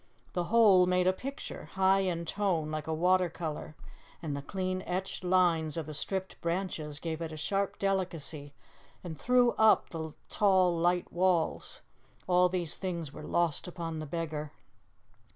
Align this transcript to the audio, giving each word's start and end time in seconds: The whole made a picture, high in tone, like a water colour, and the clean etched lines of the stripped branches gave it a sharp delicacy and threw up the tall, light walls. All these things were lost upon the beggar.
The 0.33 0.45
whole 0.45 0.87
made 0.87 1.05
a 1.05 1.13
picture, 1.13 1.65
high 1.73 1.99
in 1.99 2.25
tone, 2.25 2.71
like 2.71 2.87
a 2.87 2.91
water 2.93 3.29
colour, 3.29 3.75
and 4.19 4.35
the 4.35 4.41
clean 4.41 4.81
etched 4.87 5.23
lines 5.23 5.77
of 5.77 5.85
the 5.85 5.93
stripped 5.93 6.41
branches 6.41 6.97
gave 6.97 7.21
it 7.21 7.31
a 7.31 7.37
sharp 7.37 7.77
delicacy 7.77 8.51
and 9.03 9.19
threw 9.19 9.51
up 9.59 9.89
the 9.89 10.13
tall, 10.27 10.75
light 10.75 11.13
walls. 11.13 11.81
All 12.25 12.49
these 12.49 12.77
things 12.77 13.13
were 13.13 13.21
lost 13.21 13.67
upon 13.67 13.99
the 13.99 14.07
beggar. 14.07 14.53